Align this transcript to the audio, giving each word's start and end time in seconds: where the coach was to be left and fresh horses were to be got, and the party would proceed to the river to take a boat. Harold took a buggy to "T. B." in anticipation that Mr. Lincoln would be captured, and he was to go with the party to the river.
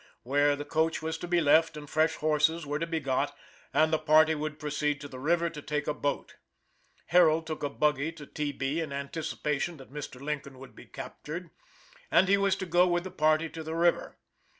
where 0.23 0.55
the 0.55 0.65
coach 0.65 1.03
was 1.03 1.15
to 1.15 1.27
be 1.27 1.39
left 1.39 1.77
and 1.77 1.87
fresh 1.87 2.15
horses 2.15 2.65
were 2.65 2.79
to 2.79 2.87
be 2.87 2.99
got, 2.99 3.37
and 3.71 3.93
the 3.93 3.99
party 3.99 4.33
would 4.33 4.57
proceed 4.57 4.99
to 4.99 5.07
the 5.07 5.19
river 5.19 5.47
to 5.47 5.61
take 5.61 5.85
a 5.85 5.93
boat. 5.93 6.37
Harold 7.09 7.45
took 7.45 7.61
a 7.61 7.69
buggy 7.69 8.11
to 8.11 8.25
"T. 8.25 8.51
B." 8.51 8.79
in 8.79 8.91
anticipation 8.91 9.77
that 9.77 9.93
Mr. 9.93 10.19
Lincoln 10.19 10.57
would 10.57 10.73
be 10.75 10.87
captured, 10.87 11.51
and 12.09 12.27
he 12.27 12.35
was 12.39 12.55
to 12.55 12.65
go 12.65 12.87
with 12.87 13.03
the 13.03 13.11
party 13.11 13.47
to 13.49 13.61
the 13.61 13.75
river. 13.75 14.17